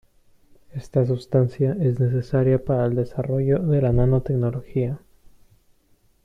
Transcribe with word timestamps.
Esta 0.73 1.05
sustancia 1.05 1.77
es 1.79 1.99
necesaria 1.99 2.65
para 2.65 2.87
el 2.87 2.95
desarrollo 2.95 3.59
de 3.59 3.83
la 3.83 3.91
nanotecnología. 3.93 4.99